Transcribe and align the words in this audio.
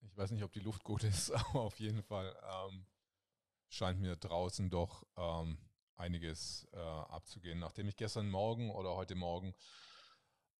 ich 0.02 0.16
weiß 0.16 0.30
nicht, 0.30 0.44
ob 0.44 0.52
die 0.52 0.60
Luft 0.60 0.84
gut 0.84 1.02
ist, 1.02 1.30
aber 1.32 1.62
auf 1.62 1.80
jeden 1.80 2.04
Fall 2.04 2.32
ähm, 2.68 2.86
scheint 3.68 4.00
mir 4.00 4.14
draußen 4.14 4.70
doch 4.70 5.04
ähm, 5.16 5.58
einiges 5.96 6.68
äh, 6.72 6.78
abzugehen. 6.78 7.58
Nachdem 7.58 7.88
ich 7.88 7.96
gestern 7.96 8.30
Morgen 8.30 8.70
oder 8.70 8.94
heute 8.94 9.16
Morgen 9.16 9.52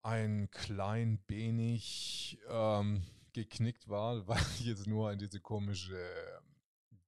ein 0.03 0.51
klein 0.51 1.23
wenig 1.29 2.41
ähm, 2.49 3.07
geknickt 3.33 3.89
war, 3.89 4.27
weil 4.29 4.43
ich 4.59 4.67
jetzt 4.67 4.87
nur 4.87 5.13
in 5.13 5.19
diese 5.19 5.41
komische 5.41 5.99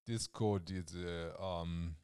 Disco, 0.06 0.58
diese, 0.58 1.36
ähm, 1.38 1.96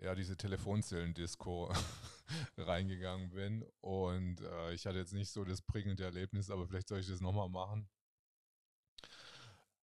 ja, 0.00 0.14
diese 0.14 0.36
Telefonzellen-Disco 0.36 1.72
reingegangen 2.56 3.30
bin. 3.30 3.64
Und 3.80 4.40
äh, 4.40 4.72
ich 4.74 4.86
hatte 4.86 4.98
jetzt 4.98 5.12
nicht 5.14 5.30
so 5.30 5.44
das 5.44 5.62
prickelnde 5.62 6.04
Erlebnis, 6.04 6.50
aber 6.50 6.66
vielleicht 6.66 6.88
soll 6.88 7.00
ich 7.00 7.08
das 7.08 7.20
nochmal 7.20 7.48
machen. 7.48 7.88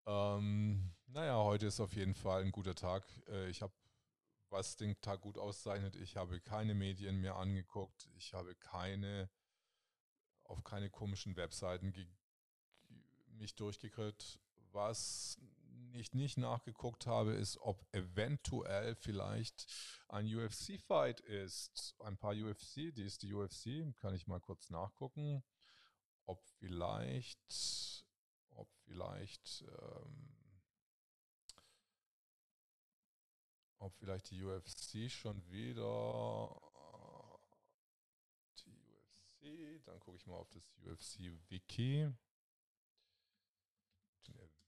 Ähm, 0.06 0.92
naja, 1.08 1.38
heute 1.44 1.68
ist 1.68 1.80
auf 1.80 1.94
jeden 1.94 2.14
Fall 2.14 2.44
ein 2.44 2.52
guter 2.52 2.76
Tag. 2.76 3.04
Äh, 3.28 3.50
ich 3.50 3.62
habe, 3.62 3.74
was 4.50 4.76
den 4.76 5.00
Tag 5.02 5.22
gut 5.22 5.38
auszeichnet, 5.38 5.96
ich 5.96 6.16
habe 6.16 6.40
keine 6.40 6.76
Medien 6.76 7.20
mehr 7.22 7.36
angeguckt. 7.36 8.10
Ich 8.18 8.34
habe 8.34 8.54
keine, 8.56 9.30
auf 10.44 10.64
keine 10.64 10.90
komischen 10.90 11.36
Webseiten 11.36 11.92
ge 11.92 12.06
mich 13.38 13.56
durchgekriegt. 13.56 14.40
Was 14.72 15.40
ich 15.94 16.14
nicht 16.14 16.38
nachgeguckt 16.38 17.08
habe, 17.08 17.34
ist, 17.34 17.58
ob 17.58 17.86
eventuell 17.94 18.96
vielleicht 18.96 19.68
ein 20.10 20.28
UFC-Fight 20.28 21.22
ist. 21.22 21.96
Ein 22.00 22.18
paar 22.18 22.34
UFC, 22.34 22.94
die 22.94 23.04
ist 23.04 23.24
die 23.24 23.34
UFC, 23.34 23.96
kann 23.98 24.14
ich 24.14 24.28
mal 24.28 24.40
kurz 24.40 24.70
nachgucken. 24.70 25.44
Ob 26.26 26.44
vielleicht, 26.60 28.06
ob 28.50 28.70
vielleicht, 28.84 29.64
ähm, 29.68 30.36
ob 33.78 33.96
vielleicht 33.96 34.32
die 34.32 34.44
UFC 34.44 35.10
schon 35.10 35.46
wieder 35.50 36.60
die 38.66 38.72
UFC, 38.72 39.86
dann 39.86 40.00
gucke 40.00 40.18
ich 40.18 40.26
mal 40.26 40.36
auf 40.36 40.50
das 40.50 40.70
UFC-Wiki. 40.84 42.12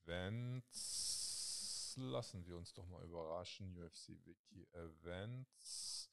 Events. 0.06 1.94
Lassen 1.96 2.46
wir 2.46 2.56
uns 2.56 2.72
doch 2.74 2.86
mal 2.86 3.04
überraschen. 3.04 3.76
UFC 3.76 4.10
Wiki 4.24 4.68
Events. 4.72 6.10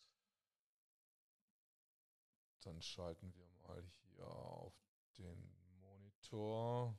Dann 2.61 2.81
schalten 2.81 3.33
wir 3.35 3.47
mal 3.67 3.83
hier 3.83 4.25
auf 4.25 4.73
den 5.17 5.55
Monitor. 5.81 6.97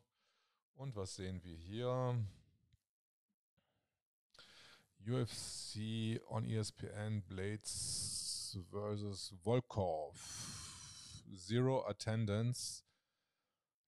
Und 0.74 0.94
was 0.94 1.17
sehen 1.17 1.42
wir 1.42 1.56
hier? 1.56 2.24
UFC 5.00 6.20
on 6.28 6.44
ESPN 6.44 7.22
Blades 7.22 8.58
versus 8.70 9.34
Volkov. 9.42 10.17
Zero 11.34 11.86
Attendance. 11.86 12.84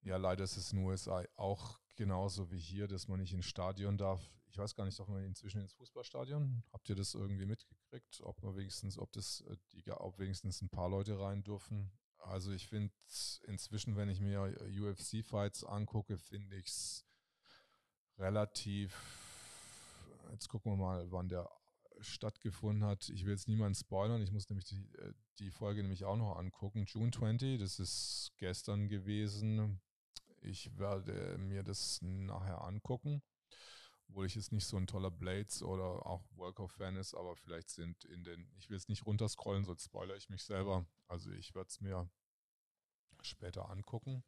Ja, 0.02 0.16
leider 0.16 0.44
ist 0.44 0.56
es 0.56 0.72
in 0.72 0.78
den 0.78 0.86
USA 0.86 1.24
auch 1.36 1.78
genauso 1.98 2.50
wie 2.50 2.58
hier, 2.58 2.88
dass 2.88 3.08
man 3.08 3.20
nicht 3.20 3.34
ins 3.34 3.44
Stadion 3.44 3.98
darf. 3.98 4.30
Ich 4.50 4.56
weiß 4.56 4.74
gar 4.74 4.86
nicht, 4.86 4.98
darf 4.98 5.08
man 5.08 5.22
inzwischen 5.24 5.60
ins 5.60 5.74
Fußballstadion? 5.74 6.62
Habt 6.72 6.88
ihr 6.88 6.94
das 6.94 7.12
irgendwie 7.14 7.44
mitgekriegt? 7.44 8.22
Ob 8.22 8.42
man 8.42 8.56
wenigstens, 8.56 8.98
ob 8.98 9.12
das, 9.12 9.42
äh, 9.42 9.56
die, 9.72 9.90
ob 9.90 10.18
wenigstens 10.18 10.62
ein 10.62 10.70
paar 10.70 10.88
Leute 10.88 11.18
rein 11.20 11.42
dürfen? 11.42 11.90
Also 12.18 12.52
ich 12.52 12.68
finde 12.68 12.94
inzwischen, 13.46 13.96
wenn 13.96 14.08
ich 14.08 14.20
mir 14.20 14.56
UFC-Fights 14.64 15.64
angucke, 15.64 16.18
finde 16.18 16.56
ich 16.56 16.66
es 16.66 17.04
relativ. 18.16 18.96
Jetzt 20.30 20.48
gucken 20.48 20.72
wir 20.72 20.76
mal, 20.76 21.10
wann 21.10 21.28
der 21.28 21.50
stattgefunden 22.00 22.84
hat. 22.84 23.08
Ich 23.08 23.24
will 23.24 23.32
jetzt 23.32 23.48
niemanden 23.48 23.74
spoilern. 23.74 24.22
Ich 24.22 24.30
muss 24.30 24.48
nämlich 24.48 24.66
die, 24.66 24.88
äh, 24.98 25.12
die 25.40 25.50
Folge 25.50 25.82
nämlich 25.82 26.04
auch 26.04 26.16
noch 26.16 26.36
angucken. 26.36 26.84
June 26.86 27.10
20, 27.10 27.58
das 27.58 27.80
ist 27.80 28.32
gestern 28.36 28.88
gewesen. 28.88 29.80
Ich 30.40 30.76
werde 30.78 31.36
mir 31.38 31.62
das 31.62 32.00
nachher 32.02 32.62
angucken, 32.62 33.22
obwohl 34.08 34.26
ich 34.26 34.34
jetzt 34.34 34.52
nicht 34.52 34.66
so 34.66 34.76
ein 34.76 34.86
toller 34.86 35.10
Blades 35.10 35.62
oder 35.62 36.06
auch 36.06 36.24
Workout-Fan 36.36 36.96
ist, 36.96 37.14
aber 37.14 37.36
vielleicht 37.36 37.70
sind 37.70 38.04
in 38.04 38.24
den, 38.24 38.50
ich 38.58 38.70
will 38.70 38.76
es 38.76 38.88
nicht 38.88 39.04
runterscrollen, 39.06 39.64
sonst 39.64 39.84
spoilere 39.84 40.16
ich 40.16 40.28
mich 40.30 40.44
selber. 40.44 40.86
Also 41.08 41.30
ich 41.32 41.54
werde 41.54 41.68
es 41.68 41.80
mir 41.80 42.08
später 43.22 43.68
angucken 43.68 44.22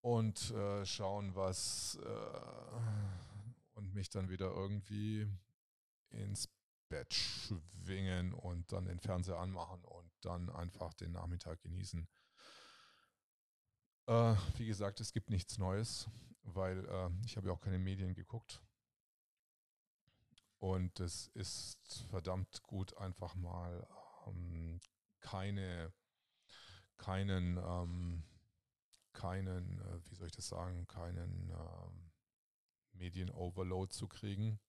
und 0.00 0.50
äh, 0.50 0.84
schauen, 0.84 1.34
was 1.34 1.98
äh, 2.04 3.74
und 3.74 3.94
mich 3.94 4.10
dann 4.10 4.28
wieder 4.28 4.50
irgendwie 4.50 5.26
ins 6.10 6.48
Bett 6.88 7.12
schwingen 7.14 8.34
und 8.34 8.70
dann 8.70 8.84
den 8.84 9.00
Fernseher 9.00 9.38
anmachen 9.38 9.82
und 9.82 10.10
dann 10.20 10.50
einfach 10.50 10.92
den 10.94 11.12
Nachmittag 11.12 11.60
genießen. 11.62 12.06
Äh, 14.06 14.34
wie 14.58 14.66
gesagt, 14.66 15.00
es 15.00 15.12
gibt 15.12 15.30
nichts 15.30 15.56
Neues, 15.56 16.10
weil 16.42 16.84
äh, 16.86 17.10
ich 17.24 17.36
habe 17.36 17.48
ja 17.48 17.54
auch 17.54 17.60
keine 17.60 17.78
Medien 17.78 18.14
geguckt. 18.14 18.62
Und 20.58 21.00
es 21.00 21.28
ist 21.28 22.04
verdammt 22.10 22.62
gut, 22.64 22.96
einfach 22.98 23.34
mal 23.34 23.86
ähm, 24.26 24.80
keine, 25.20 25.92
keinen, 26.98 27.56
ähm, 27.56 28.24
keinen, 29.14 29.80
äh, 29.80 30.10
wie 30.10 30.14
soll 30.14 30.26
ich 30.26 30.36
das 30.36 30.48
sagen, 30.48 30.86
keinen 30.86 31.50
ähm, 31.50 32.12
Medien-Overload 32.92 33.92
zu 33.92 34.06
kriegen. 34.06 34.60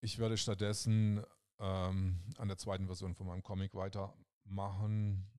Ich 0.00 0.18
werde 0.18 0.36
stattdessen 0.36 1.24
ähm, 1.58 2.22
an 2.38 2.48
der 2.48 2.58
zweiten 2.58 2.86
Version 2.86 3.14
von 3.14 3.26
meinem 3.26 3.42
Comic 3.42 3.74
weitermachen 3.74 5.32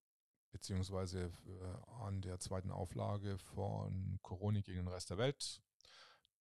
beziehungsweise 0.53 1.31
äh, 1.47 2.02
an 2.03 2.22
der 2.22 2.40
zweiten 2.40 2.72
Auflage 2.72 3.38
von 3.40 4.19
Corona 4.22 4.62
gegen 4.62 4.78
den 4.78 4.88
Rest 4.88 5.09
der 5.09 5.18
Welt, 5.18 5.62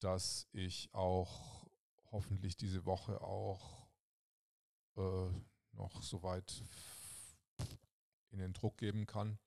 dass 0.00 0.46
ich 0.52 0.90
auch 0.92 1.66
hoffentlich 2.12 2.56
diese 2.56 2.84
Woche 2.84 3.20
auch 3.22 3.88
äh, 4.96 5.30
noch 5.72 6.02
soweit 6.02 6.62
in 8.30 8.38
den 8.38 8.52
Druck 8.52 8.76
geben 8.76 9.06
kann. 9.06 9.38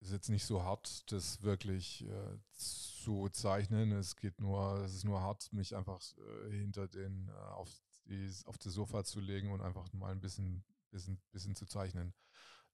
Ist 0.00 0.10
jetzt 0.10 0.28
nicht 0.28 0.44
so 0.44 0.64
hart, 0.64 1.10
das 1.12 1.42
wirklich 1.42 2.04
äh, 2.04 2.38
zu 2.50 3.28
zeichnen. 3.28 3.92
Es 3.92 4.16
geht 4.16 4.40
nur, 4.40 4.82
es 4.82 4.94
ist 4.94 5.04
nur 5.04 5.20
hart, 5.20 5.52
mich 5.52 5.76
einfach 5.76 6.02
äh, 6.18 6.50
hinter 6.50 6.88
den 6.88 7.28
äh, 7.28 7.32
auf, 7.32 7.70
die, 8.06 8.28
auf 8.46 8.58
das 8.58 8.72
Sofa 8.72 9.04
zu 9.04 9.20
legen 9.20 9.52
und 9.52 9.60
einfach 9.60 9.92
mal 9.92 10.10
ein 10.10 10.20
bisschen 10.20 10.64
bisschen, 10.92 11.20
bisschen 11.32 11.56
zu 11.56 11.66
zeichnen. 11.66 12.14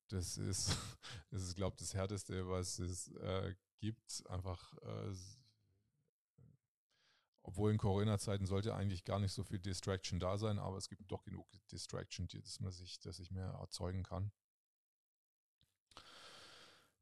Das 0.08 0.36
ist, 0.36 0.76
das 1.30 1.42
ist, 1.42 1.56
glaube 1.56 1.74
ich, 1.74 1.80
das 1.80 1.94
Härteste, 1.94 2.48
was 2.48 2.78
es 2.78 3.08
äh, 3.16 3.54
gibt. 3.78 4.24
Einfach, 4.28 4.74
äh, 4.82 5.14
obwohl 7.42 7.72
in 7.72 7.78
Corona-Zeiten 7.78 8.46
sollte 8.46 8.74
eigentlich 8.74 9.04
gar 9.04 9.18
nicht 9.18 9.32
so 9.32 9.42
viel 9.42 9.58
Distraction 9.58 10.20
da 10.20 10.36
sein, 10.36 10.58
aber 10.58 10.76
es 10.76 10.88
gibt 10.88 11.10
doch 11.10 11.24
genug 11.24 11.46
Distraction, 11.72 12.28
die, 12.28 12.42
dass 12.42 12.60
man 12.60 12.72
sich, 12.72 13.00
dass 13.00 13.20
ich 13.20 13.30
mehr 13.30 13.48
erzeugen 13.60 14.02
kann. 14.02 14.32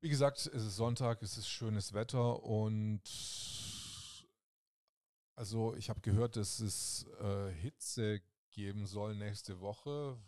Wie 0.01 0.09
gesagt, 0.09 0.39
es 0.39 0.63
ist 0.63 0.77
Sonntag, 0.77 1.23
es 1.23 1.37
ist 1.37 1.49
schönes 1.49 1.93
Wetter 1.95 2.45
und 2.45 3.03
also 5.35 5.75
ich 5.75 5.89
habe 5.89 6.01
gehört, 6.01 6.37
dass 6.37 6.61
es 6.61 7.07
äh, 7.21 7.51
Hitze 7.51 8.23
geben 8.53 8.87
soll 8.87 9.17
nächste 9.17 9.61
Woche, 9.61 10.19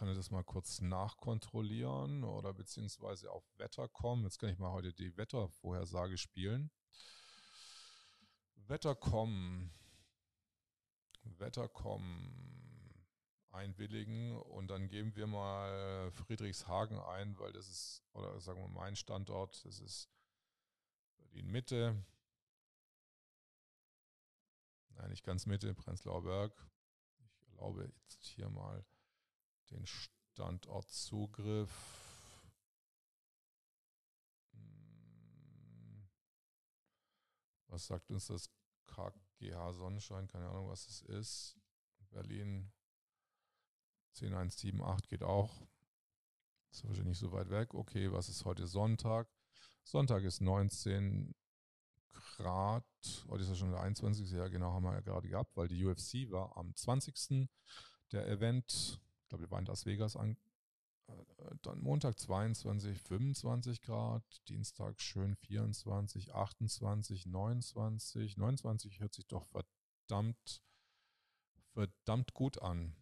ich 0.00 0.06
kann 0.06 0.14
das 0.14 0.30
mal 0.30 0.44
kurz 0.44 0.80
nachkontrollieren 0.80 2.24
oder 2.24 2.54
beziehungsweise 2.54 3.30
auf 3.30 3.44
Wetter 3.58 3.86
kommen. 3.86 4.24
Jetzt 4.24 4.38
kann 4.38 4.48
ich 4.48 4.58
mal 4.58 4.72
heute 4.72 4.94
die 4.94 5.14
Wettervorhersage 5.18 6.16
spielen. 6.16 6.70
Wettercom, 8.54 9.70
Wettercom 11.24 12.32
einwilligen 13.50 14.38
und 14.38 14.68
dann 14.68 14.88
geben 14.88 15.14
wir 15.16 15.26
mal 15.26 16.10
Friedrichshagen 16.12 16.98
ein, 16.98 17.38
weil 17.38 17.52
das 17.52 17.68
ist, 17.68 18.02
oder 18.14 18.40
sagen 18.40 18.62
wir 18.62 18.68
mein 18.68 18.96
Standort, 18.96 19.62
das 19.66 19.80
ist 19.80 20.08
Berlin 21.18 21.48
Mitte. 21.48 22.06
Nein, 24.94 25.10
nicht 25.10 25.24
ganz 25.24 25.44
Mitte, 25.44 25.74
Prenzlauer 25.74 26.22
Berg. 26.22 26.66
Ich 27.18 27.48
erlaube 27.50 27.84
jetzt 27.84 28.24
hier 28.24 28.48
mal 28.48 28.82
den 29.70 29.86
Standortzugriff. 29.86 31.70
Hm. 34.52 36.08
Was 37.68 37.86
sagt 37.86 38.10
uns 38.10 38.26
das 38.26 38.50
KGH 38.86 39.72
Sonnenschein? 39.72 40.26
Keine 40.26 40.48
Ahnung, 40.48 40.68
was 40.68 40.86
es 40.88 41.02
ist. 41.02 41.56
Berlin 42.10 42.72
10178 44.14 45.08
geht 45.08 45.22
auch. 45.22 45.66
Ist 46.70 46.84
wahrscheinlich 46.84 47.08
nicht 47.08 47.18
so 47.18 47.32
weit 47.32 47.50
weg. 47.50 47.74
Okay, 47.74 48.12
was 48.12 48.28
ist 48.28 48.44
heute 48.44 48.66
Sonntag? 48.66 49.28
Sonntag 49.84 50.22
ist 50.22 50.40
19 50.40 51.34
Grad. 52.12 52.84
Heute 53.28 53.42
ist 53.42 53.48
ja 53.48 53.54
schon 53.54 53.70
der 53.70 53.80
21. 53.80 54.30
Ja, 54.30 54.48
genau, 54.48 54.72
haben 54.72 54.84
wir 54.84 54.92
ja 54.92 55.00
gerade 55.00 55.28
gehabt, 55.28 55.56
weil 55.56 55.68
die 55.68 55.84
UFC 55.84 56.30
war 56.30 56.56
am 56.56 56.74
20. 56.74 57.48
Der 58.12 58.26
Event 58.28 59.00
glaube, 59.30 59.44
wir 59.44 59.50
waren 59.50 59.64
in 59.64 59.66
Las 59.66 59.86
Vegas 59.86 60.16
an. 60.16 60.36
Äh, 61.06 61.54
dann 61.62 61.80
Montag 61.80 62.18
22, 62.18 62.98
25 62.98 63.80
Grad, 63.80 64.24
Dienstag 64.48 65.00
schön 65.00 65.34
24, 65.36 66.34
28, 66.34 67.26
29. 67.26 68.36
29 68.36 69.00
hört 69.00 69.14
sich 69.14 69.26
doch 69.26 69.46
verdammt, 69.46 70.62
verdammt 71.72 72.34
gut 72.34 72.60
an. 72.60 72.94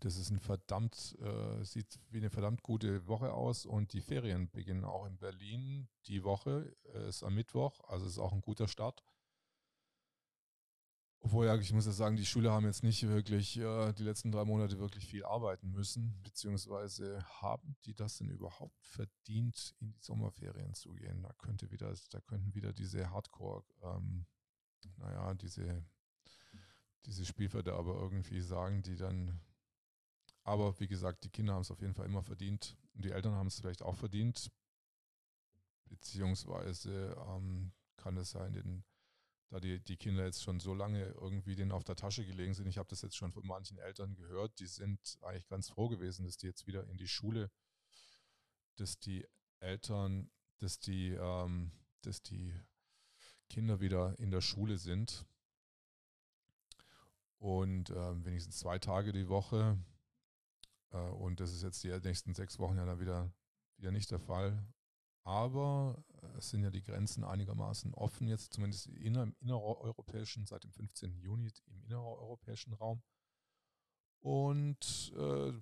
Das 0.00 0.16
ist 0.16 0.30
ein 0.30 0.40
verdammt, 0.40 1.16
äh, 1.20 1.64
sieht 1.64 2.00
wie 2.10 2.18
eine 2.18 2.30
verdammt 2.30 2.62
gute 2.62 3.06
Woche 3.06 3.32
aus 3.32 3.66
und 3.66 3.92
die 3.92 4.00
Ferien 4.00 4.50
beginnen 4.50 4.84
auch 4.84 5.06
in 5.06 5.16
Berlin. 5.18 5.88
Die 6.06 6.24
Woche 6.24 6.74
äh, 6.92 7.08
ist 7.08 7.22
am 7.22 7.34
Mittwoch, 7.34 7.80
also 7.88 8.06
ist 8.06 8.18
auch 8.18 8.32
ein 8.32 8.40
guter 8.40 8.66
Start. 8.66 9.04
Obwohl 11.24 11.46
ja, 11.46 11.56
ich 11.56 11.72
muss 11.72 11.86
ja 11.86 11.92
sagen, 11.92 12.16
die 12.16 12.26
Schüler 12.26 12.52
haben 12.52 12.66
jetzt 12.66 12.82
nicht 12.82 13.06
wirklich 13.06 13.56
äh, 13.56 13.92
die 13.92 14.02
letzten 14.02 14.32
drei 14.32 14.44
Monate 14.44 14.78
wirklich 14.78 15.06
viel 15.06 15.24
arbeiten 15.24 15.70
müssen, 15.70 16.20
beziehungsweise 16.24 17.24
haben 17.40 17.76
die 17.84 17.94
das 17.94 18.18
denn 18.18 18.28
überhaupt 18.28 18.84
verdient, 18.84 19.74
in 19.80 19.92
die 19.92 20.00
Sommerferien 20.00 20.74
zu 20.74 20.92
gehen? 20.94 21.22
Da 21.22 21.32
könnte 21.38 21.70
wieder, 21.70 21.94
da 22.10 22.20
könnten 22.20 22.54
wieder 22.54 22.72
diese 22.72 23.10
Hardcore, 23.10 23.64
ähm, 23.82 24.26
naja, 24.96 25.34
diese, 25.34 25.84
diese 27.06 27.24
Spielverderber 27.24 27.94
irgendwie 27.94 28.40
sagen, 28.40 28.82
die 28.82 28.96
dann 28.96 29.40
aber 30.44 30.78
wie 30.80 30.88
gesagt, 30.88 31.24
die 31.24 31.30
Kinder 31.30 31.54
haben 31.54 31.60
es 31.60 31.70
auf 31.70 31.80
jeden 31.80 31.94
Fall 31.94 32.06
immer 32.06 32.22
verdient 32.22 32.76
und 32.94 33.04
die 33.04 33.12
Eltern 33.12 33.34
haben 33.34 33.46
es 33.46 33.60
vielleicht 33.60 33.82
auch 33.82 33.96
verdient. 33.96 34.50
Beziehungsweise 35.86 37.16
ähm, 37.28 37.72
kann 37.96 38.16
es 38.16 38.30
sein, 38.30 38.52
den, 38.52 38.84
da 39.52 39.60
die, 39.60 39.80
die 39.80 39.98
Kinder 39.98 40.24
jetzt 40.24 40.42
schon 40.42 40.60
so 40.60 40.74
lange 40.74 41.04
irgendwie 41.20 41.54
denen 41.54 41.72
auf 41.72 41.84
der 41.84 41.94
Tasche 41.94 42.24
gelegen 42.24 42.54
sind. 42.54 42.66
Ich 42.68 42.78
habe 42.78 42.88
das 42.88 43.02
jetzt 43.02 43.16
schon 43.16 43.32
von 43.32 43.46
manchen 43.46 43.76
Eltern 43.76 44.14
gehört, 44.14 44.58
die 44.58 44.66
sind 44.66 45.18
eigentlich 45.20 45.46
ganz 45.46 45.68
froh 45.68 45.90
gewesen, 45.90 46.24
dass 46.24 46.38
die 46.38 46.46
jetzt 46.46 46.66
wieder 46.66 46.88
in 46.88 46.96
die 46.96 47.06
Schule, 47.06 47.50
dass 48.76 48.98
die 48.98 49.28
Eltern, 49.60 50.30
dass 50.56 50.80
die, 50.80 51.10
ähm, 51.10 51.70
dass 52.00 52.22
die 52.22 52.58
Kinder 53.50 53.80
wieder 53.80 54.18
in 54.18 54.30
der 54.30 54.40
Schule 54.40 54.78
sind. 54.78 55.26
Und 57.38 57.90
ähm, 57.90 58.24
wenigstens 58.24 58.58
zwei 58.58 58.78
Tage 58.78 59.12
die 59.12 59.28
Woche 59.28 59.76
äh, 60.92 60.96
und 60.96 61.40
das 61.40 61.52
ist 61.52 61.62
jetzt 61.62 61.84
die 61.84 61.90
nächsten 61.90 62.34
sechs 62.34 62.58
Wochen 62.58 62.78
ja 62.78 62.86
dann 62.86 63.00
wieder, 63.00 63.30
wieder 63.76 63.90
nicht 63.90 64.10
der 64.10 64.18
Fall. 64.18 64.64
Aber 65.24 66.02
es 66.36 66.50
sind 66.50 66.62
ja 66.62 66.70
die 66.70 66.82
Grenzen 66.82 67.24
einigermaßen 67.24 67.94
offen, 67.94 68.28
jetzt 68.28 68.52
zumindest 68.52 68.86
im 68.86 69.34
innereuropäischen, 69.40 70.46
seit 70.46 70.64
dem 70.64 70.72
15. 70.72 71.18
Juni 71.18 71.52
im 71.66 71.82
innereuropäischen 71.82 72.72
Raum. 72.74 73.02
Und 74.20 75.12
äh, 75.16 75.52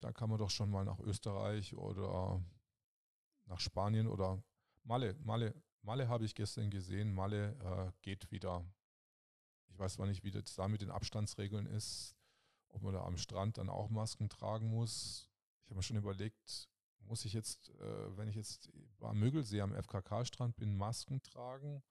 da 0.00 0.12
kann 0.12 0.28
man 0.30 0.38
doch 0.38 0.50
schon 0.50 0.70
mal 0.70 0.84
nach 0.84 0.98
Österreich 1.00 1.74
oder 1.74 2.42
nach 3.46 3.60
Spanien 3.60 4.08
oder 4.08 4.42
Malle. 4.82 5.14
Malle, 5.22 5.54
Malle 5.82 6.08
habe 6.08 6.24
ich 6.24 6.34
gestern 6.34 6.70
gesehen. 6.70 7.14
Malle 7.14 7.56
äh, 7.60 7.92
geht 8.02 8.30
wieder. 8.32 8.64
Ich 9.68 9.78
weiß 9.78 9.94
zwar 9.94 10.06
nicht, 10.06 10.24
wie 10.24 10.32
das 10.32 10.54
da 10.56 10.66
mit 10.66 10.82
den 10.82 10.90
Abstandsregeln 10.90 11.66
ist 11.66 12.16
ob 12.72 12.82
man 12.82 12.94
da 12.94 13.04
am 13.04 13.18
Strand 13.18 13.58
dann 13.58 13.68
auch 13.68 13.90
Masken 13.90 14.28
tragen 14.28 14.68
muss. 14.68 15.28
Ich 15.62 15.70
habe 15.70 15.76
mir 15.76 15.82
schon 15.82 15.96
überlegt, 15.96 16.68
muss 17.04 17.24
ich 17.24 17.32
jetzt, 17.32 17.70
äh, 17.70 18.16
wenn 18.16 18.28
ich 18.28 18.36
jetzt 18.36 18.70
am 19.00 19.18
Mögelsee 19.18 19.60
am 19.60 19.74
FKK-Strand 19.74 20.56
bin, 20.56 20.76
Masken 20.76 21.22
tragen 21.22 21.82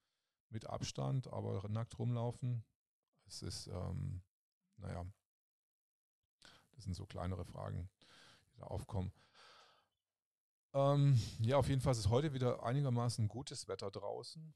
mit 0.50 0.66
Abstand, 0.66 1.28
aber 1.32 1.68
nackt 1.70 1.98
rumlaufen? 1.98 2.64
Es 3.26 3.42
ist, 3.42 3.68
ähm, 3.68 4.22
naja, 4.78 5.06
das 6.72 6.84
sind 6.84 6.96
so 6.96 7.06
kleinere 7.06 7.46
Fragen, 7.46 7.90
die 8.54 8.58
da 8.58 8.66
aufkommen. 8.66 9.12
Ähm, 10.74 11.20
ja, 11.40 11.58
auf 11.58 11.68
jeden 11.68 11.82
Fall 11.82 11.94
ist 11.94 12.10
heute 12.10 12.34
wieder 12.34 12.64
einigermaßen 12.64 13.28
gutes 13.28 13.68
Wetter 13.68 13.92
draußen 13.92 14.54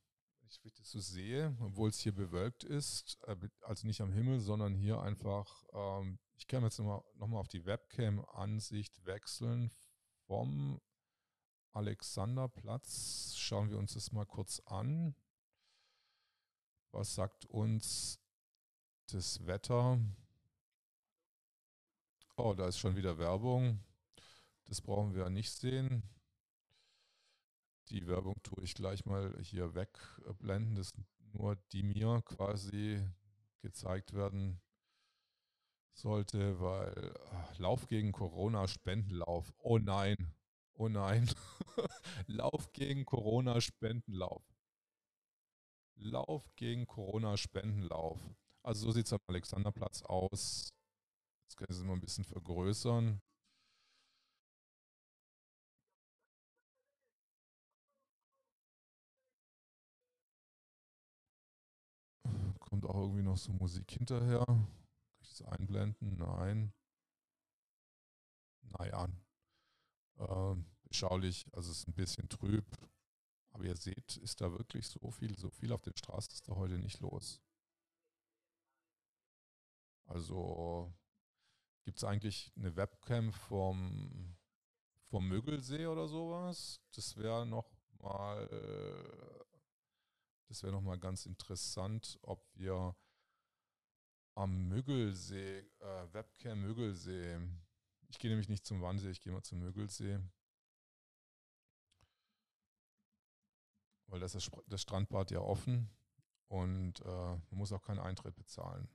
ich, 0.50 0.64
ich 0.64 0.74
das 0.74 0.90
so 0.92 1.00
sehe, 1.00 1.56
obwohl 1.60 1.90
es 1.90 2.00
hier 2.00 2.14
bewölkt 2.14 2.64
ist, 2.64 3.18
äh, 3.24 3.36
also 3.62 3.88
nicht 3.88 4.02
am 4.02 4.12
Himmel, 4.12 4.40
sondern 4.40 4.74
hier 4.74 5.02
einfach, 5.02 5.66
ähm, 5.74 6.20
ich 6.38 6.48
kann 6.48 6.64
jetzt 6.64 6.80
nochmal 6.80 7.02
noch 7.16 7.28
mal 7.28 7.40
auf 7.40 7.48
die 7.48 7.66
Webcam-Ansicht 7.66 9.06
wechseln 9.06 9.72
vom 10.28 10.80
Alexanderplatz. 11.72 13.36
Schauen 13.36 13.70
wir 13.70 13.78
uns 13.78 13.94
das 13.94 14.12
mal 14.12 14.26
kurz 14.26 14.62
an. 14.66 15.16
Was 16.92 17.16
sagt 17.16 17.46
uns 17.46 18.20
das 19.08 19.46
Wetter? 19.46 20.00
Oh, 22.38 22.54
da 22.54 22.68
ist 22.68 22.80
schon 22.80 22.96
wieder 22.96 23.18
Werbung. 23.18 23.84
Das 24.66 24.82
brauchen 24.82 25.14
wir 25.14 25.30
nicht 25.30 25.52
sehen. 25.52 26.04
Die 27.90 28.08
Werbung 28.08 28.42
tue 28.42 28.64
ich 28.64 28.74
gleich 28.74 29.06
mal 29.06 29.38
hier 29.42 29.76
wegblenden, 29.76 30.76
dass 30.76 30.94
nur 31.34 31.56
die 31.72 31.84
mir 31.84 32.22
quasi 32.26 33.06
gezeigt 33.62 34.14
werden 34.14 34.60
sollte, 35.98 36.60
weil 36.60 37.14
ach, 37.32 37.58
Lauf 37.60 37.88
gegen 37.88 38.12
Corona, 38.12 38.68
Spendenlauf. 38.68 39.54
Oh 39.60 39.78
nein, 39.78 40.34
oh 40.74 40.88
nein. 40.90 41.30
Lauf 42.28 42.72
gegen 42.74 43.06
Corona, 43.06 43.62
Spendenlauf. 43.62 44.44
Lauf 45.98 46.56
gegen 46.56 46.88
Corona, 46.88 47.38
Spendenlauf. 47.38 48.20
Also 48.64 48.88
so 48.88 48.92
sieht 48.92 49.06
es 49.06 49.14
am 49.14 49.20
Alexanderplatz 49.28 50.02
aus. 50.04 50.70
Jetzt 51.46 51.58
können 51.58 51.72
Sie 51.72 51.80
es 51.80 51.86
mal 51.86 51.94
ein 51.94 52.02
bisschen 52.02 52.24
vergrößern. 52.26 53.22
Kommt 62.60 62.86
auch 62.86 62.96
irgendwie 62.96 63.24
noch 63.24 63.38
so 63.38 63.54
Musik 63.54 63.92
hinterher. 63.92 64.46
Das 65.36 65.48
einblenden? 65.48 66.16
Nein. 66.16 66.74
Naja. 68.62 69.10
Äh, 70.18 70.56
beschaulich, 70.84 71.46
also 71.52 71.72
es 71.72 71.80
ist 71.80 71.88
ein 71.88 71.94
bisschen 71.94 72.30
trüb. 72.30 72.66
Aber 73.52 73.66
ihr 73.66 73.76
seht, 73.76 74.18
ist 74.18 74.40
da 74.40 74.52
wirklich 74.52 74.88
so 74.88 75.12
viel, 75.12 75.38
so 75.38 75.50
viel 75.50 75.74
auf 75.74 75.82
den 75.82 75.96
Straßen 75.96 76.32
ist 76.32 76.48
da 76.48 76.56
heute 76.56 76.78
nicht 76.78 77.00
los. 77.02 77.42
Also 80.06 80.94
gibt 81.84 81.98
es 81.98 82.04
eigentlich 82.06 82.54
eine 82.56 82.76
Webcam 82.78 83.34
vom, 83.34 84.38
vom 85.04 85.28
Mögelsee 85.28 85.88
oder 85.88 86.08
sowas? 86.08 86.82
Das 86.94 87.18
wäre 87.18 87.46
noch 87.46 87.70
mal 88.00 88.48
äh, 88.50 89.36
das 90.48 90.64
wäre 90.64 90.74
nochmal 90.74 91.00
ganz 91.00 91.26
interessant, 91.26 92.20
ob 92.22 92.48
wir 92.54 92.96
am 94.36 94.68
Müggelsee, 94.68 95.60
äh, 95.80 96.14
Webcam 96.14 96.62
Müggelsee, 96.62 97.40
ich 98.10 98.20
gehe 98.20 98.30
nämlich 98.30 98.50
nicht 98.50 98.66
zum 98.66 98.82
Wannsee, 98.82 99.10
ich 99.10 99.22
gehe 99.22 99.34
mal 99.34 99.44
zum 99.44 99.60
Müggelsee. 99.60 100.20
Weil 104.08 104.20
das 104.20 104.36
ist 104.36 104.52
das 104.68 104.82
Strandbad 104.82 105.32
ja 105.32 105.40
offen 105.40 105.90
und 106.48 107.02
äh, 107.02 107.06
man 107.06 107.58
muss 107.58 107.72
auch 107.72 107.82
keinen 107.82 108.00
Eintritt 108.00 108.36
bezahlen. 108.36 108.88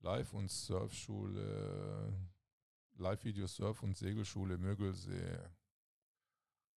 Live- 0.00 0.34
und 0.34 0.50
Surfschule, 0.50 2.14
Live-Video 2.94 3.46
Surf- 3.46 3.82
und 3.82 3.96
Segelschule 3.96 4.56
Müggelsee. 4.56 5.38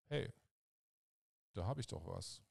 Hey, 0.07 0.33
da 1.53 1.65
habe 1.65 1.81
ich 1.81 1.87
doch 1.87 2.07
was. 2.07 2.41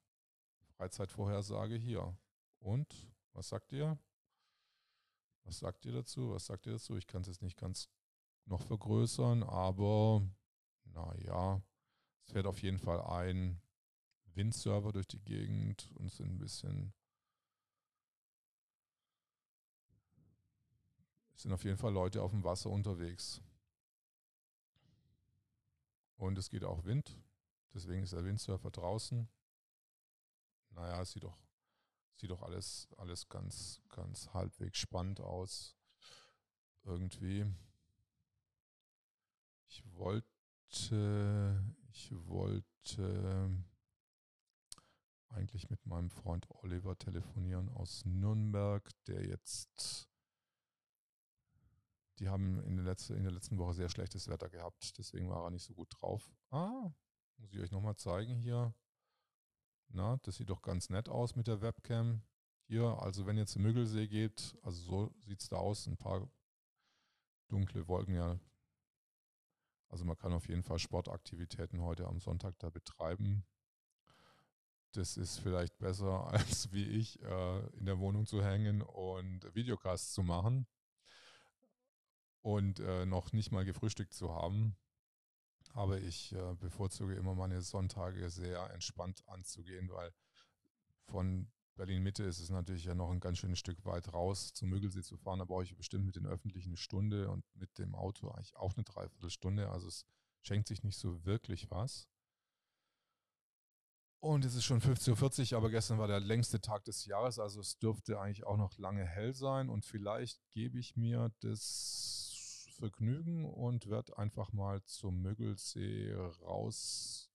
Freizeitvorhersage 0.76 1.74
hier. 1.74 2.16
Und, 2.60 3.08
was 3.32 3.48
sagt 3.48 3.72
ihr? 3.72 3.98
Was 5.44 5.58
sagt 5.60 5.84
ihr 5.86 5.92
dazu? 5.92 6.30
Was 6.30 6.46
sagt 6.46 6.66
ihr 6.66 6.72
dazu? 6.72 6.96
Ich 6.96 7.06
kann 7.06 7.22
es 7.22 7.28
jetzt 7.28 7.42
nicht 7.42 7.56
ganz 7.56 7.88
noch 8.44 8.62
vergrößern, 8.62 9.42
aber 9.42 10.22
naja, 10.84 11.62
es 12.24 12.32
fährt 12.32 12.46
auf 12.46 12.62
jeden 12.62 12.78
Fall 12.78 13.00
ein 13.02 13.60
Windserver 14.34 14.92
durch 14.92 15.06
die 15.06 15.20
Gegend 15.20 15.90
und 15.96 16.10
sind 16.10 16.30
ein 16.30 16.38
bisschen 16.38 16.92
sind 21.40 21.52
auf 21.52 21.64
jeden 21.64 21.78
Fall 21.78 21.92
Leute 21.92 22.22
auf 22.22 22.32
dem 22.32 22.42
Wasser 22.42 22.70
unterwegs. 22.70 23.40
Und 26.16 26.36
es 26.36 26.50
geht 26.50 26.64
auch 26.64 26.84
Wind. 26.84 27.16
Deswegen 27.72 28.02
ist 28.02 28.12
der 28.12 28.24
Windsurfer 28.24 28.70
draußen. 28.70 29.28
naja, 30.70 31.00
es 31.00 31.12
sieht 31.12 31.22
doch, 31.22 31.38
sieht 32.18 32.30
doch 32.30 32.42
alles, 32.42 32.88
alles 32.96 33.28
ganz, 33.28 33.80
ganz 33.88 34.32
halbwegs 34.34 34.78
spannend 34.78 35.20
aus. 35.20 35.76
Irgendwie. 36.84 37.46
Ich 39.68 39.84
wollte, 39.94 41.62
ich 41.90 42.12
wollte 42.26 43.64
eigentlich 45.28 45.70
mit 45.70 45.84
meinem 45.86 46.10
Freund 46.10 46.48
Oliver 46.62 46.96
telefonieren 46.96 47.68
aus 47.68 48.04
Nürnberg, 48.04 48.90
der 49.06 49.26
jetzt, 49.26 50.08
die 52.18 52.28
haben 52.28 52.62
in 52.64 52.76
der, 52.76 52.84
letzte, 52.86 53.14
in 53.14 53.24
der 53.24 53.32
letzten 53.32 53.58
Woche 53.58 53.74
sehr 53.74 53.90
schlechtes 53.90 54.28
Wetter 54.28 54.48
gehabt, 54.48 54.98
deswegen 54.98 55.28
war 55.28 55.44
er 55.44 55.50
nicht 55.50 55.64
so 55.64 55.74
gut 55.74 55.88
drauf. 56.00 56.32
Ah, 56.50 56.90
muss 57.36 57.52
ich 57.52 57.60
euch 57.60 57.70
nochmal 57.70 57.96
zeigen 57.96 58.36
hier. 58.36 58.74
Na, 59.88 60.18
das 60.22 60.36
sieht 60.36 60.50
doch 60.50 60.62
ganz 60.62 60.90
nett 60.90 61.08
aus 61.08 61.36
mit 61.36 61.46
der 61.46 61.60
Webcam. 61.60 62.22
Hier, 62.66 62.84
also 63.00 63.26
wenn 63.26 63.38
ihr 63.38 63.46
zum 63.46 63.62
Müggelsee 63.62 64.08
geht, 64.08 64.56
also 64.62 64.82
so 64.82 65.14
sieht 65.24 65.40
es 65.40 65.48
da 65.48 65.56
aus, 65.56 65.86
ein 65.86 65.96
paar 65.96 66.30
dunkle 67.48 67.88
Wolken, 67.88 68.14
ja. 68.14 68.38
Also 69.88 70.04
man 70.04 70.16
kann 70.16 70.34
auf 70.34 70.48
jeden 70.48 70.62
Fall 70.62 70.78
Sportaktivitäten 70.78 71.80
heute 71.80 72.06
am 72.06 72.20
Sonntag 72.20 72.58
da 72.58 72.68
betreiben 72.68 73.46
das 74.92 75.16
ist 75.16 75.38
vielleicht 75.38 75.78
besser, 75.78 76.26
als 76.32 76.72
wie 76.72 76.84
ich 76.84 77.20
äh, 77.22 77.66
in 77.76 77.86
der 77.86 77.98
Wohnung 77.98 78.26
zu 78.26 78.42
hängen 78.42 78.82
und 78.82 79.54
Videocasts 79.54 80.12
zu 80.12 80.22
machen 80.22 80.66
und 82.42 82.80
äh, 82.80 83.06
noch 83.06 83.32
nicht 83.32 83.52
mal 83.52 83.64
gefrühstückt 83.64 84.12
zu 84.12 84.34
haben. 84.34 84.76
Aber 85.74 86.00
ich 86.00 86.32
äh, 86.32 86.54
bevorzuge 86.54 87.14
immer 87.14 87.34
meine 87.34 87.60
Sonntage 87.62 88.30
sehr 88.30 88.70
entspannt 88.72 89.22
anzugehen, 89.28 89.90
weil 89.90 90.12
von 91.04 91.50
Berlin 91.78 92.02
Mitte 92.02 92.24
ist 92.24 92.40
es 92.40 92.50
natürlich 92.50 92.84
ja 92.84 92.94
noch 92.94 93.10
ein 93.10 93.20
ganz 93.20 93.38
schönes 93.38 93.60
Stück 93.60 93.84
weit 93.84 94.12
raus 94.12 94.52
zum 94.52 94.68
Müggelsee 94.70 95.02
zu 95.02 95.16
fahren. 95.16 95.38
Da 95.38 95.44
brauche 95.44 95.62
ich 95.62 95.76
bestimmt 95.76 96.04
mit 96.04 96.16
den 96.16 96.26
öffentlichen 96.26 96.76
Stunde 96.76 97.30
und 97.30 97.44
mit 97.54 97.78
dem 97.78 97.94
Auto 97.94 98.28
eigentlich 98.30 98.56
auch 98.56 98.74
eine 98.74 98.82
Dreiviertelstunde. 98.82 99.70
Also 99.70 99.86
es 99.86 100.04
schenkt 100.42 100.66
sich 100.66 100.82
nicht 100.82 100.98
so 100.98 101.24
wirklich 101.24 101.70
was. 101.70 102.08
Und 104.20 104.44
es 104.44 104.56
ist 104.56 104.64
schon 104.64 104.80
15.40 104.80 105.52
Uhr, 105.52 105.58
aber 105.58 105.70
gestern 105.70 105.98
war 105.98 106.08
der 106.08 106.18
längste 106.18 106.60
Tag 106.60 106.84
des 106.84 107.04
Jahres, 107.04 107.38
also 107.38 107.60
es 107.60 107.78
dürfte 107.78 108.18
eigentlich 108.18 108.44
auch 108.44 108.56
noch 108.56 108.76
lange 108.76 109.06
hell 109.06 109.32
sein. 109.32 109.68
Und 109.68 109.84
vielleicht 109.84 110.40
gebe 110.50 110.78
ich 110.80 110.96
mir 110.96 111.30
das 111.38 112.27
Vergnügen 112.78 113.44
und 113.44 113.88
werde 113.88 114.16
einfach 114.18 114.52
mal 114.52 114.82
zum 114.84 115.20
Müggelsee 115.20 116.14
rausgehen. 116.42 117.28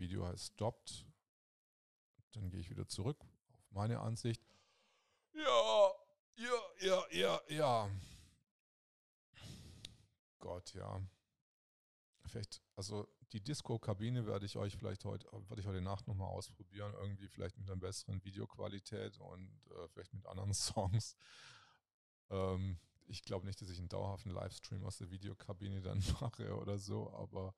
Video 0.00 0.26
heißt 0.26 0.54
Stopped. 0.54 1.06
Dann 2.32 2.50
gehe 2.50 2.58
ich 2.60 2.68
wieder 2.70 2.88
zurück 2.88 3.24
auf 3.52 3.70
meine 3.70 4.00
Ansicht. 4.00 4.42
Ja, 5.32 5.92
ja, 6.36 6.60
ja, 6.80 7.04
ja, 7.10 7.40
ja. 7.48 7.90
Gott, 10.40 10.74
ja. 10.74 11.00
Vielleicht, 12.26 12.60
also 12.74 13.08
die 13.32 13.40
Disco-Kabine 13.42 14.26
werde 14.26 14.46
ich 14.46 14.56
euch 14.56 14.76
vielleicht 14.76 15.04
heute, 15.04 15.30
werde 15.32 15.60
ich 15.60 15.66
heute 15.66 15.80
Nacht 15.80 16.08
nochmal 16.08 16.28
ausprobieren, 16.28 16.92
irgendwie 16.94 17.28
vielleicht 17.28 17.56
mit 17.56 17.70
einer 17.70 17.78
besseren 17.80 18.22
Videoqualität 18.24 19.18
und 19.18 19.48
äh, 19.70 19.88
vielleicht 19.88 20.12
mit 20.12 20.26
anderen 20.26 20.52
Songs. 20.54 21.16
Ähm, 22.30 22.78
ich 23.08 23.22
glaube 23.22 23.46
nicht, 23.46 23.60
dass 23.60 23.70
ich 23.70 23.78
einen 23.78 23.88
dauerhaften 23.88 24.30
Livestream 24.30 24.84
aus 24.84 24.98
der 24.98 25.10
Videokabine 25.10 25.80
dann 25.80 25.98
mache 26.20 26.56
oder 26.56 26.78
so, 26.78 27.12
aber 27.12 27.54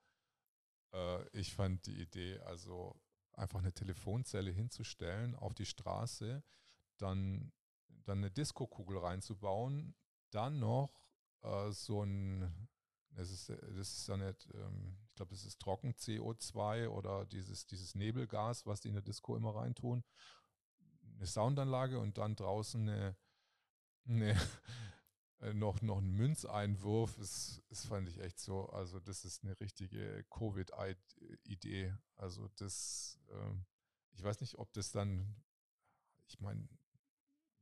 äh, 0.92 1.28
ich 1.38 1.54
fand 1.54 1.87
die 1.87 2.00
Idee, 2.00 2.38
also 2.40 3.00
einfach 3.33 3.61
eine 3.61 3.73
Telefonzelle 3.73 4.50
hinzustellen 4.50 5.35
auf 5.35 5.54
die 5.54 5.66
Straße, 5.66 6.42
dann, 6.99 7.52
dann 8.04 8.19
eine 8.19 8.30
Disco-Kugel 8.30 8.99
reinzubauen, 8.99 9.95
dann 10.30 10.59
noch 10.59 11.07
äh, 11.42 11.71
so 11.73 12.02
ein 12.02 12.69
das 13.16 13.30
ist, 13.30 13.49
das 13.49 13.92
ist 13.92 14.09
ja 14.09 14.16
nicht, 14.16 14.49
ähm, 14.54 14.97
ich 15.09 15.14
glaube, 15.14 15.33
das 15.33 15.45
ist 15.45 15.61
trocken 15.61 15.92
CO2 15.92 16.88
oder 16.88 17.26
dieses, 17.26 17.66
dieses 17.66 17.95
Nebelgas, 17.95 18.66
was 18.66 18.80
die 18.80 18.88
in 18.88 18.95
der 18.95 19.02
Disco 19.02 19.37
immer 19.37 19.54
reintun. 19.54 20.04
Eine 21.16 21.26
Soundanlage 21.26 21.99
und 21.99 22.19
dann 22.19 22.37
draußen 22.37 22.88
eine, 22.88 23.16
eine 24.09 24.40
noch, 25.54 25.80
noch 25.82 25.99
ein 25.99 26.11
Münzeinwurf. 26.11 27.16
Das, 27.16 27.62
das 27.68 27.87
fand 27.87 28.09
ich 28.09 28.20
echt 28.20 28.38
so. 28.38 28.68
Also, 28.70 29.00
das 29.00 29.25
ist 29.25 29.44
eine 29.44 29.59
richtige 29.61 30.25
Covid-Idee. 30.30 31.94
Also, 32.16 32.49
das, 32.56 33.18
ähm, 33.30 33.64
ich 34.12 34.23
weiß 34.23 34.40
nicht, 34.40 34.59
ob 34.59 34.73
das 34.73 34.92
dann, 34.92 35.35
ich 36.26 36.40
meine, 36.40 36.68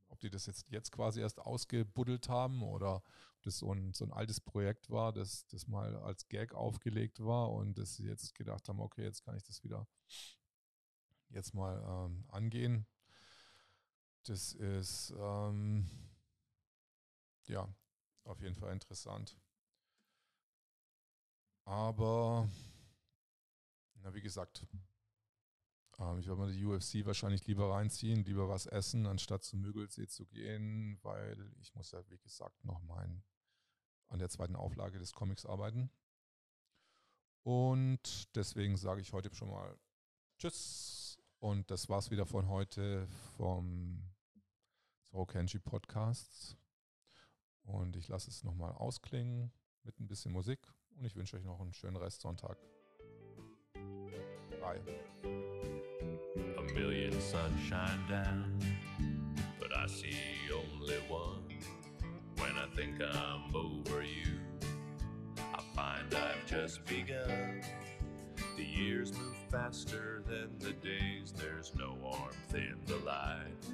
ob 0.09 0.19
die 0.19 0.29
das 0.29 0.45
jetzt, 0.45 0.65
jetzt 0.69 0.91
quasi 0.91 1.21
erst 1.21 1.39
ausgebuddelt 1.39 2.29
haben 2.29 2.63
oder 2.63 2.95
ob 2.95 3.43
das 3.43 3.59
so 3.59 3.71
ein, 3.71 3.93
so 3.93 4.05
ein 4.05 4.11
altes 4.11 4.41
Projekt 4.41 4.89
war, 4.89 5.13
das, 5.13 5.45
das 5.47 5.67
mal 5.67 5.95
als 5.95 6.27
Gag 6.27 6.53
aufgelegt 6.53 7.23
war 7.23 7.51
und 7.51 7.77
dass 7.77 7.95
sie 7.95 8.07
jetzt 8.07 8.35
gedacht 8.35 8.67
haben, 8.67 8.81
okay, 8.81 9.03
jetzt 9.03 9.23
kann 9.23 9.37
ich 9.37 9.43
das 9.43 9.63
wieder 9.63 9.87
jetzt 11.29 11.53
mal 11.53 11.81
ähm, 11.87 12.25
angehen. 12.27 12.87
Das 14.23 14.53
ist 14.53 15.13
ähm, 15.17 16.08
ja 17.49 17.67
auf 18.23 18.41
jeden 18.41 18.55
Fall 18.55 18.71
interessant. 18.71 19.37
Aber, 21.65 22.49
na, 24.01 24.13
wie 24.13 24.21
gesagt, 24.21 24.65
ähm, 25.99 26.19
ich 26.19 26.27
werde 26.27 26.41
mir 26.41 26.51
die 26.51 26.65
UFC 26.65 27.05
wahrscheinlich 27.05 27.45
lieber 27.47 27.71
reinziehen, 27.71 28.23
lieber 28.23 28.49
was 28.49 28.65
essen, 28.65 29.05
anstatt 29.05 29.43
zum 29.43 29.61
Müggelsee 29.61 30.07
zu 30.07 30.25
gehen, 30.25 30.97
weil 31.03 31.51
ich 31.59 31.75
muss 31.75 31.91
ja, 31.91 32.07
wie 32.09 32.17
gesagt, 32.17 32.63
noch 32.65 32.81
mein, 32.81 33.23
an 34.07 34.19
der 34.19 34.29
zweiten 34.29 34.55
Auflage 34.55 34.99
des 34.99 35.13
Comics 35.13 35.45
arbeiten. 35.45 35.91
Und 37.43 38.35
deswegen 38.35 38.77
sage 38.77 39.01
ich 39.01 39.13
heute 39.13 39.33
schon 39.33 39.49
mal 39.49 39.77
Tschüss. 40.37 41.19
Und 41.39 41.71
das 41.71 41.87
war's 41.89 42.11
wieder 42.11 42.25
von 42.25 42.47
heute 42.49 43.07
vom 43.37 44.03
Zoro 45.03 45.25
Kenji 45.25 45.59
Podcast. 45.59 46.57
Und 47.71 47.95
ich 47.95 48.07
lasse 48.07 48.29
es 48.29 48.43
nochmal 48.43 48.71
ausklingen 48.73 49.51
mit 49.83 49.99
ein 49.99 50.07
bisschen 50.07 50.31
Musik. 50.31 50.59
Und 50.97 51.05
ich 51.05 51.15
wünsche 51.15 51.37
euch 51.37 51.43
noch 51.43 51.59
einen 51.61 51.73
schönen 51.73 51.97
Restsonntag. 51.97 52.57
Bye. 54.59 54.81
million 56.73 57.19
sunshine 57.19 57.99
down, 58.07 58.59
but 59.59 59.75
I 59.75 59.87
see 59.87 60.15
only 60.53 60.97
one. 61.07 61.43
When 62.37 62.51
I 62.57 62.67
think 62.75 63.01
I'm 63.01 63.55
over 63.55 64.03
you, 64.03 64.39
I 65.53 65.61
find 65.75 66.13
I've 66.13 66.45
just 66.45 66.85
begun. 66.85 67.61
The 68.55 68.63
years 68.63 69.13
move 69.13 69.35
faster 69.49 70.23
than 70.25 70.57
the 70.59 70.73
days, 70.73 71.33
there's 71.35 71.73
no 71.75 71.97
warmth 72.01 72.53
in 72.53 72.77
the 72.85 72.97
light. 72.97 73.69